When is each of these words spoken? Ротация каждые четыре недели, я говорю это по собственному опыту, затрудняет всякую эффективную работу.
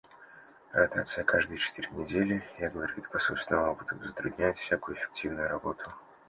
Ротация 0.73 1.23
каждые 1.23 1.59
четыре 1.59 1.87
недели, 1.91 2.43
я 2.57 2.71
говорю 2.71 2.91
это 2.97 3.07
по 3.07 3.19
собственному 3.19 3.67
опыту, 3.73 4.03
затрудняет 4.03 4.57
всякую 4.57 4.97
эффективную 4.97 5.47
работу. 5.47 5.91